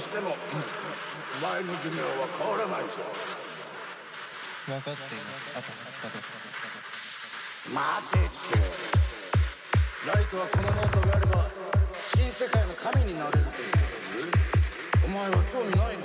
[0.00, 3.02] してもお前の寿命は変わらないぞ。
[4.66, 5.46] 分かっています。
[5.56, 7.68] あと2日です。
[7.68, 8.98] 待てって。
[10.08, 11.50] ライトはこのノートがあれば
[12.02, 13.78] 新世界の神になれるというこ
[15.02, 15.97] とお前は興味ない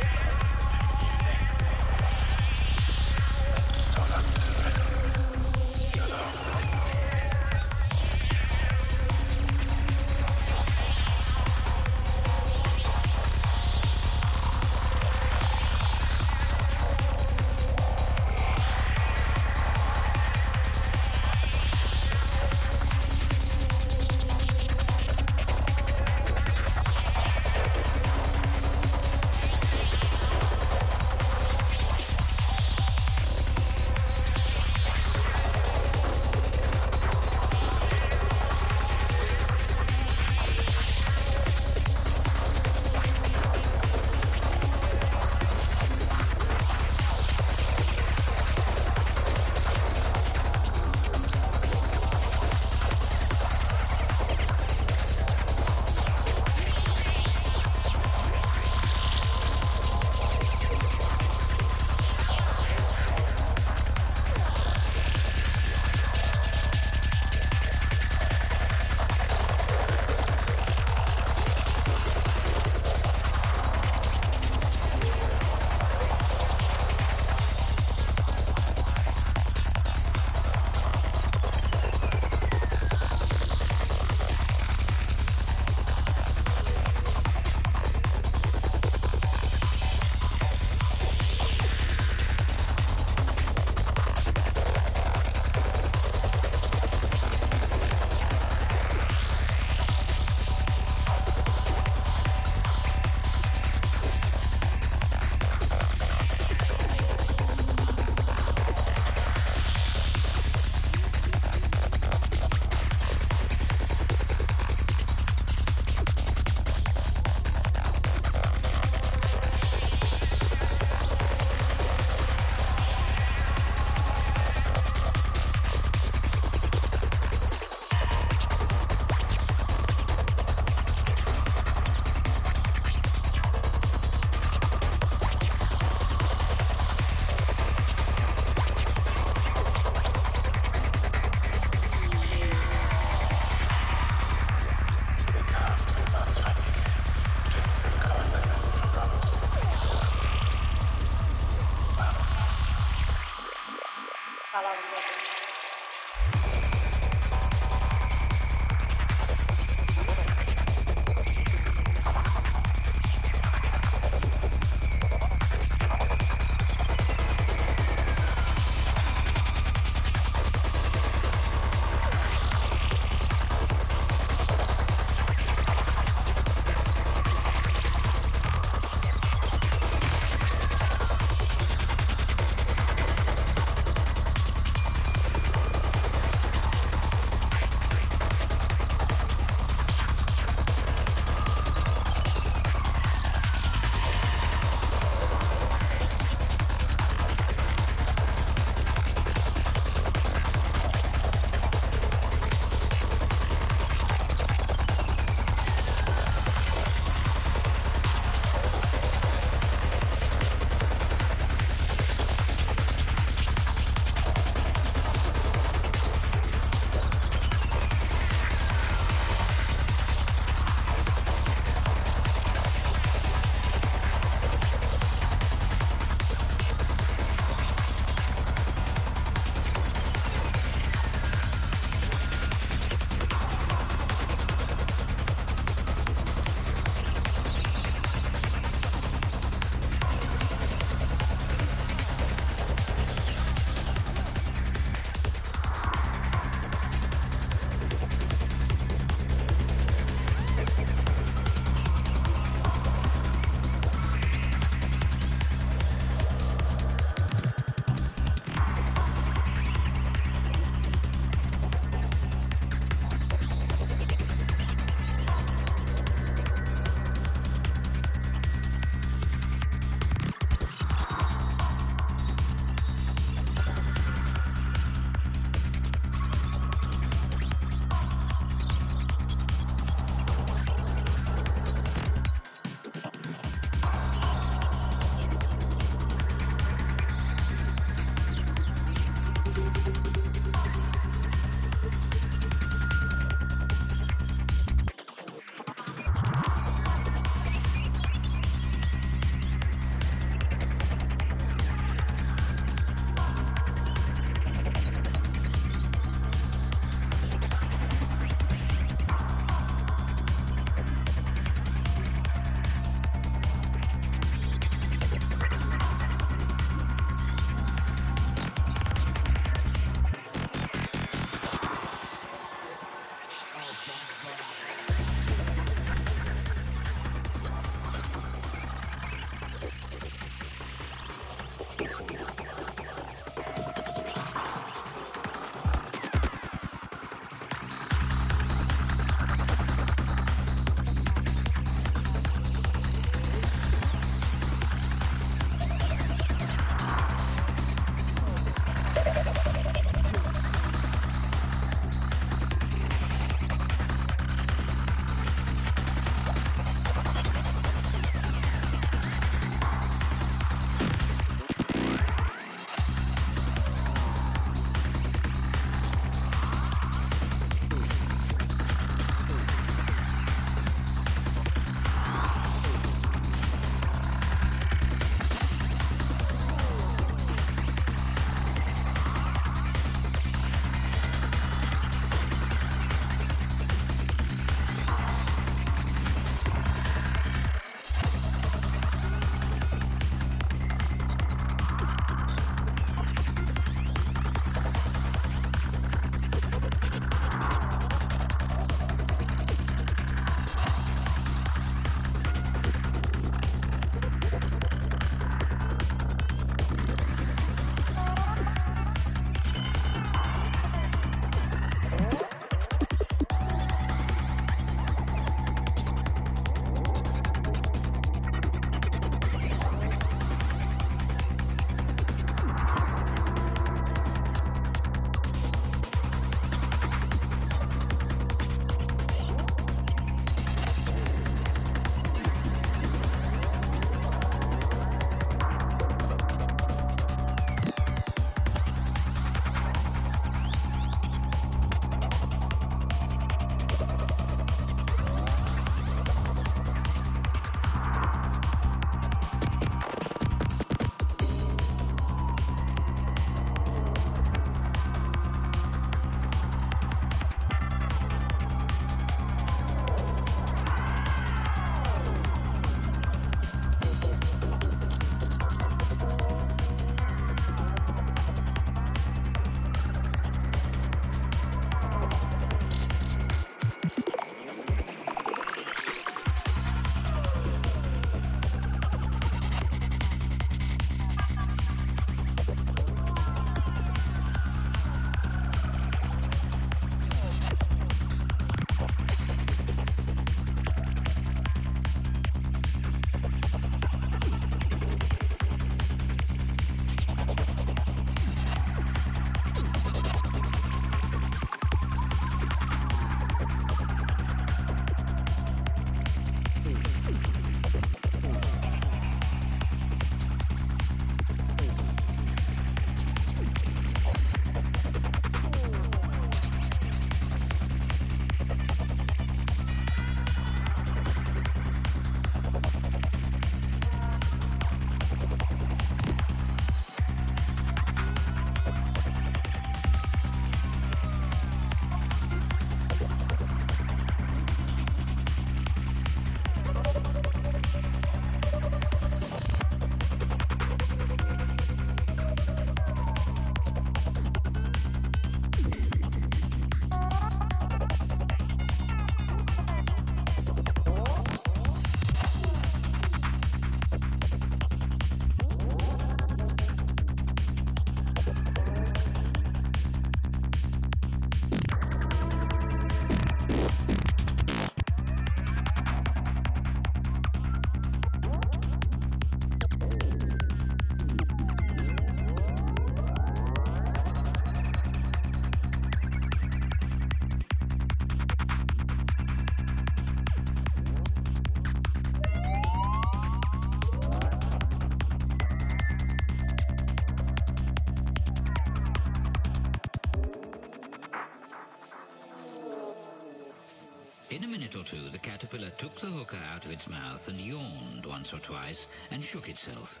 [595.54, 599.48] caterpillar took the hookah out of its mouth and yawned once or twice and shook
[599.48, 600.00] itself.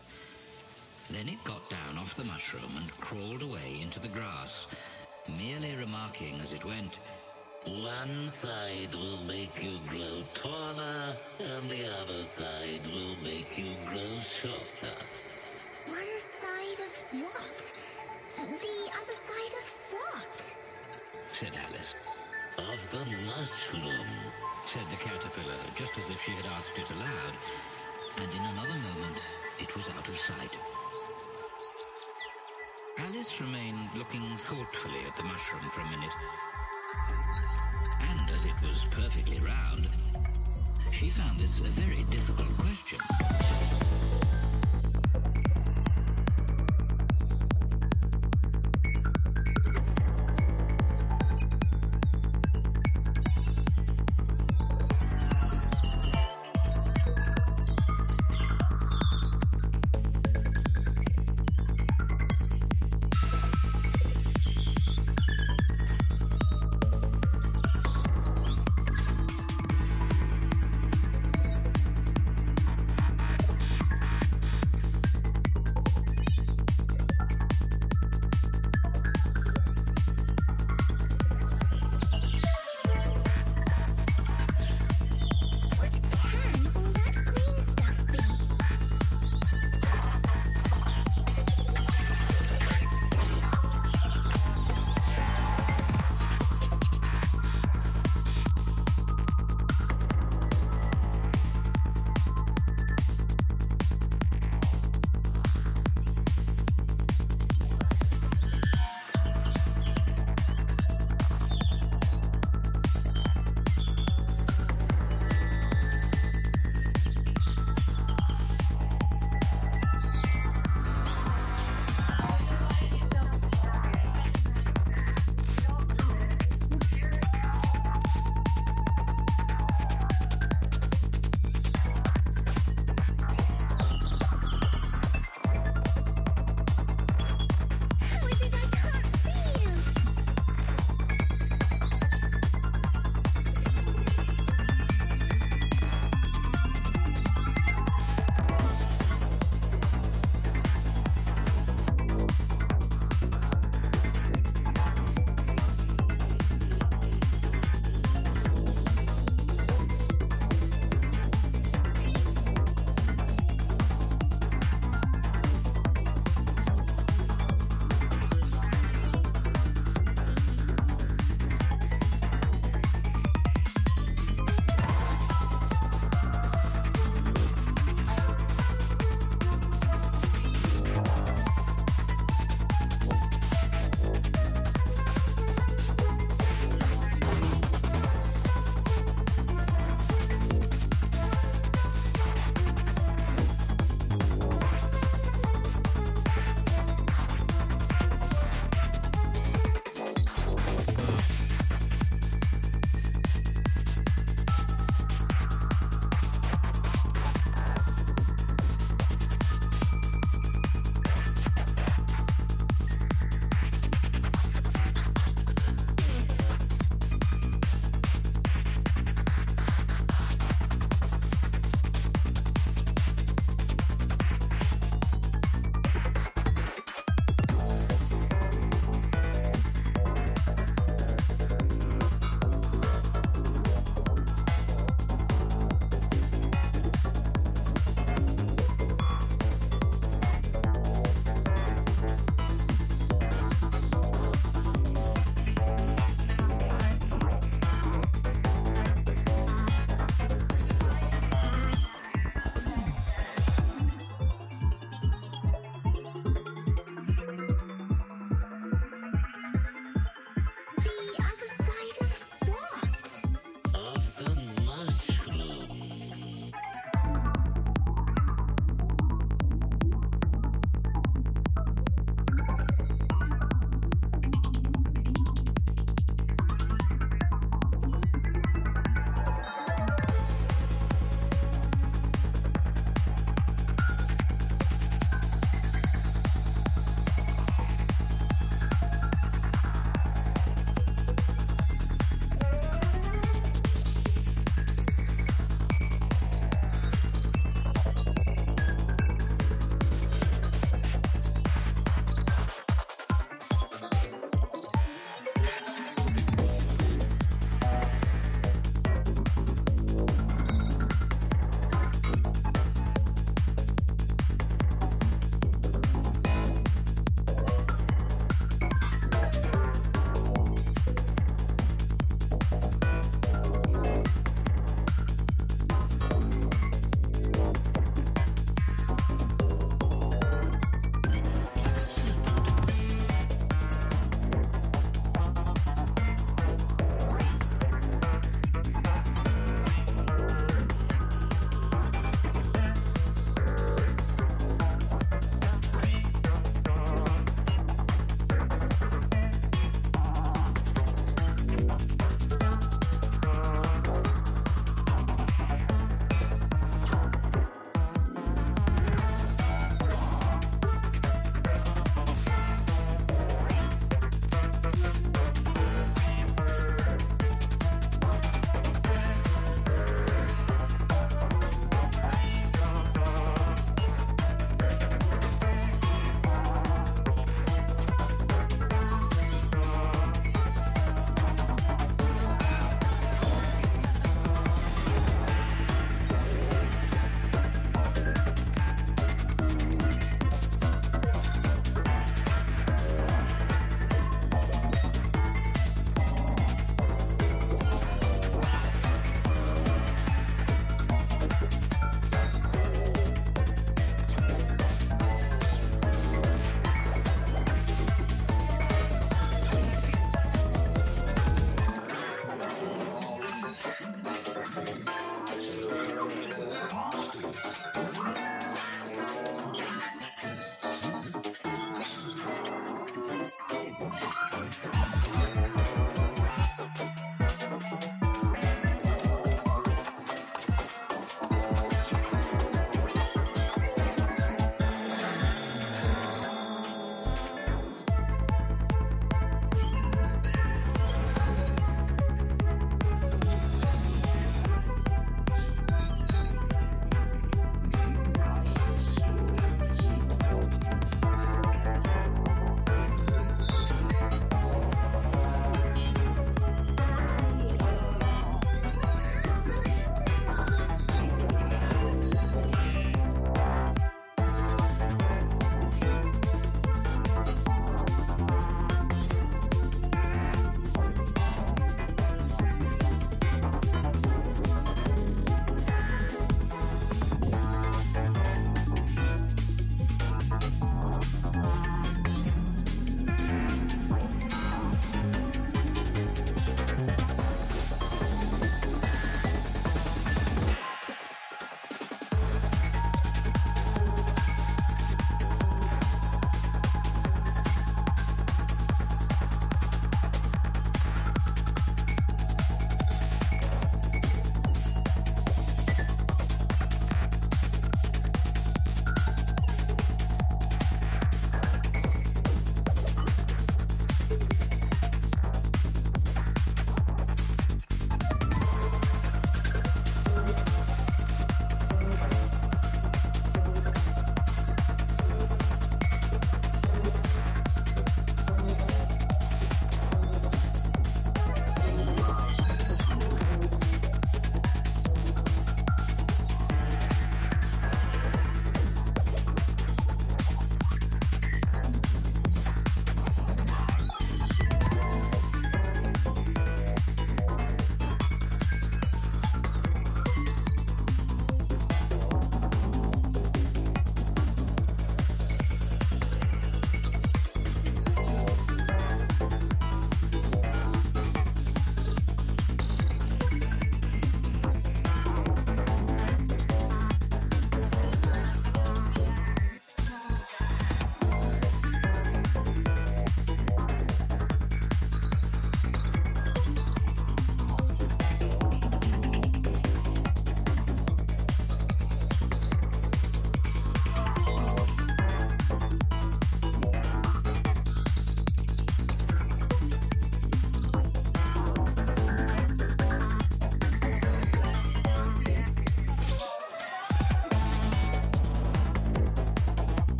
[1.10, 4.66] Then it got down off the mushroom and crawled away into the grass,
[5.38, 6.98] merely remarking as it went,
[7.66, 14.18] One side will make you grow taller, and the other side will make you grow
[14.20, 14.96] shorter.
[15.86, 17.72] One side of what?
[18.36, 20.54] The other side of what?
[21.32, 21.94] said Alice.
[22.58, 24.33] Of the mushroom.
[24.74, 27.34] Said the caterpillar, just as if she had asked it aloud,
[28.18, 29.22] and in another moment
[29.60, 30.50] it was out of sight.
[32.98, 36.16] Alice remained looking thoughtfully at the mushroom for a minute,
[38.00, 39.88] and as it was perfectly round,
[40.90, 43.53] she found this a very difficult question.